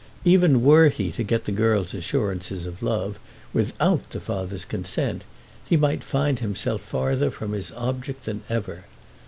[0.25, 3.19] Even were he to get the girl's assurances of love,
[3.53, 5.23] without the father's consent
[5.63, 8.85] he might find himself farther from his object than ever.